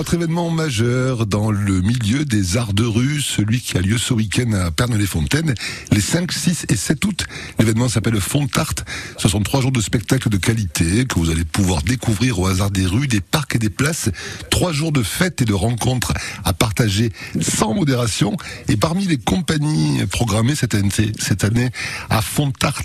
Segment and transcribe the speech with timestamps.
[0.00, 4.14] Autre événement majeur dans le milieu des arts de rue, celui qui a lieu ce
[4.14, 5.54] week-end à Perne-les-Fontaines,
[5.92, 7.26] les 5, 6 et 7 août.
[7.58, 8.76] L'événement s'appelle Fontart.
[9.18, 12.70] Ce sont trois jours de spectacles de qualité que vous allez pouvoir découvrir au hasard
[12.70, 14.08] des rues, des parcs et des places.
[14.48, 16.14] Trois jours de fêtes et de rencontres
[16.44, 18.38] à partager sans modération.
[18.68, 21.68] Et parmi les compagnies programmées cette année, cette année
[22.08, 22.84] à Fontart,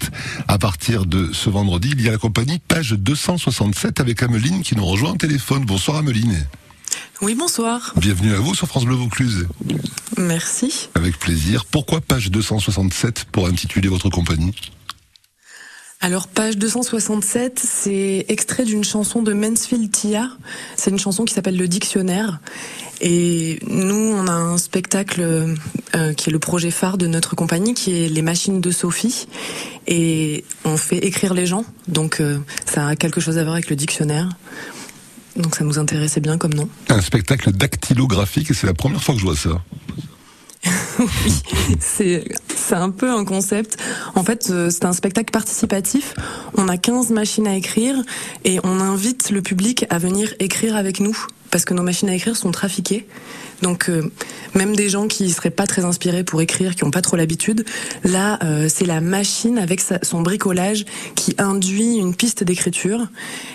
[0.50, 4.76] à partir de ce vendredi, il y a la compagnie Page 267 avec Ameline qui
[4.76, 5.64] nous rejoint au téléphone.
[5.64, 6.46] Bonsoir Ameline.
[7.22, 7.94] Oui, bonsoir.
[7.98, 9.48] Bienvenue à vous sur France Bleu Vaucluse.
[10.17, 10.90] Merci.
[10.95, 11.66] Avec plaisir.
[11.66, 14.53] Pourquoi page 267 pour intituler votre compagnie?
[16.02, 20.30] Alors, page 267, c'est extrait d'une chanson de Mansfield Tia.
[20.76, 22.39] C'est une chanson qui s'appelle Le Dictionnaire.
[23.02, 25.55] Et nous, on a un spectacle
[25.95, 29.27] euh, qui est le projet phare de notre compagnie, qui est Les Machines de Sophie.
[29.88, 31.66] Et on fait écrire les gens.
[31.88, 34.30] Donc, euh, ça a quelque chose à voir avec le dictionnaire.
[35.35, 36.70] Donc ça nous intéressait bien comme nom.
[36.89, 39.61] Un spectacle dactylographique et c'est la première fois que je vois ça.
[41.00, 41.33] oui,
[41.80, 43.77] c'est c'est un peu un concept.
[44.16, 46.16] En fait, euh, c'est un spectacle participatif.
[46.55, 47.95] On a 15 machines à écrire
[48.44, 51.16] et on invite le public à venir écrire avec nous
[51.56, 53.08] parce que nos machines à écrire sont trafiquées.
[53.61, 54.11] Donc euh,
[54.56, 57.64] même des gens qui seraient pas très inspirés pour écrire, qui ont pas trop l'habitude,
[58.03, 60.83] là euh, c'est la machine avec son bricolage
[61.16, 63.08] qui induit une piste d'écriture.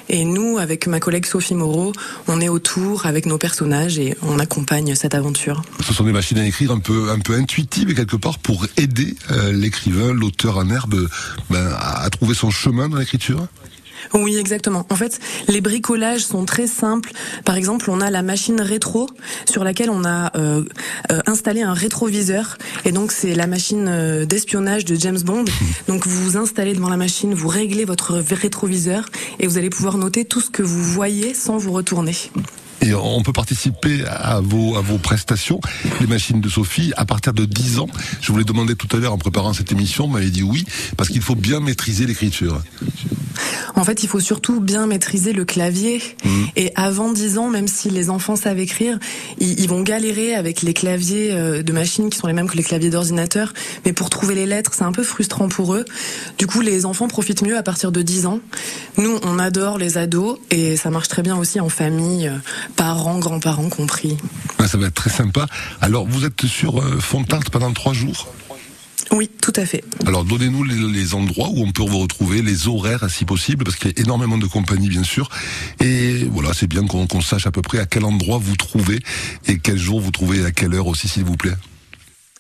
[0.09, 1.93] Et nous, avec ma collègue Sophie Moreau,
[2.27, 5.61] on est autour avec nos personnages et on accompagne cette aventure.
[5.87, 9.15] Ce sont des machines à écrire un peu un peu intuitives quelque part pour aider
[9.31, 11.07] euh, l'écrivain, l'auteur en herbe,
[11.51, 13.47] ben, à trouver son chemin dans l'écriture?
[14.15, 14.87] Oui, exactement.
[14.91, 17.13] En fait, les bricolages sont très simples.
[17.45, 19.09] Par exemple, on a la machine rétro
[19.45, 20.65] sur laquelle on a euh,
[21.11, 22.59] euh, installé un rétroviseur.
[22.85, 25.45] Et donc, c'est la machine euh, d'espionnage de James Bond.
[25.89, 29.07] Donc, vous vous installez devant la machine, vous réglez votre rétroviseur
[29.39, 32.15] et vous allez pouvoir noter tout ce que vous voyez sans vous retourner.
[32.83, 35.61] Et on peut participer à vos, à vos prestations,
[36.01, 37.89] les machines de Sophie, à partir de 10 ans.
[38.23, 40.65] Je vous l'ai demandé tout à l'heure en préparant cette émission, vous m'avez dit oui,
[40.97, 42.63] parce qu'il faut bien maîtriser l'écriture.
[43.81, 46.03] En fait, il faut surtout bien maîtriser le clavier.
[46.23, 46.29] Mmh.
[46.57, 48.99] Et avant 10 ans, même si les enfants savent écrire,
[49.39, 52.63] ils, vont galérer avec les claviers euh, de machines qui sont les mêmes que les
[52.63, 53.55] claviers d'ordinateur.
[53.87, 55.87] Mais pour trouver les lettres, c'est un peu frustrant pour eux.
[56.37, 58.41] Du coup, les enfants profitent mieux à partir de 10 ans.
[58.99, 62.37] Nous, on adore les ados et ça marche très bien aussi en famille, euh,
[62.77, 64.19] parents, grands-parents compris.
[64.59, 65.47] ça va être très sympa.
[65.81, 68.29] Alors, vous êtes sur euh, Fontarte pendant trois jours?
[69.13, 69.83] Oui, tout à fait.
[70.07, 73.91] Alors donnez-nous les, endroits où on peut vous retrouver, les horaires si possible, parce qu'il
[73.91, 75.29] y a énormément de compagnies bien sûr.
[75.81, 79.01] Et voilà, c'est bien qu'on sache à peu près à quel endroit vous trouvez
[79.49, 81.55] et quel jour vous trouvez à quelle heure aussi s'il vous plaît.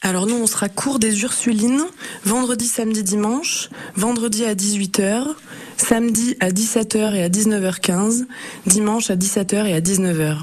[0.02, 1.84] Alors nous, on sera cours des Ursulines,
[2.24, 5.26] vendredi, samedi, dimanche, vendredi à 18h,
[5.76, 8.24] samedi à 17h et à 19h15,
[8.64, 10.38] dimanche à 17h et à 19h.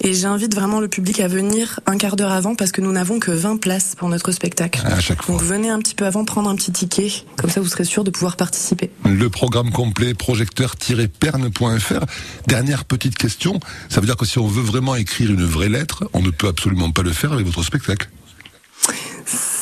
[0.00, 3.20] Et j'invite vraiment le public à venir un quart d'heure avant parce que nous n'avons
[3.20, 4.82] que 20 places pour notre spectacle.
[4.84, 5.36] À chaque fois.
[5.36, 8.02] Donc venez un petit peu avant prendre un petit ticket, comme ça vous serez sûr
[8.02, 8.90] de pouvoir participer.
[9.04, 12.04] Le programme complet projecteur-perne.fr.
[12.48, 16.10] Dernière petite question, ça veut dire que si on veut vraiment écrire une vraie lettre,
[16.14, 18.08] on ne peut absolument pas le faire avec votre spectacle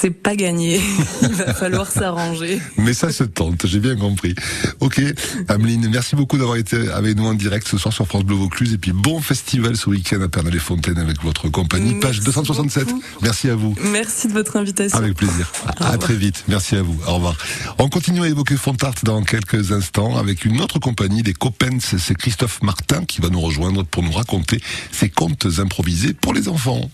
[0.00, 0.80] c'est pas gagné.
[1.22, 2.60] Il va falloir s'arranger.
[2.76, 4.34] Mais ça se tente, j'ai bien compris.
[4.80, 5.00] Ok,
[5.48, 8.74] Ameline, merci beaucoup d'avoir été avec nous en direct ce soir sur France Bleu Vaucluse.
[8.74, 12.88] Et puis bon festival ce week-end à Pernod-les-Fontaines avec votre compagnie, page 267.
[13.22, 13.74] Merci à vous.
[13.90, 14.98] Merci de votre invitation.
[14.98, 15.50] Avec plaisir.
[15.80, 16.44] À, très vite.
[16.48, 16.96] Merci à vous.
[17.06, 17.36] Au revoir.
[17.78, 21.96] On continue à évoquer Fontart dans quelques instants avec une autre compagnie, les Coppens.
[21.98, 24.60] C'est Christophe Martin qui va nous rejoindre pour nous raconter
[24.92, 26.90] ses contes improvisés pour les enfants.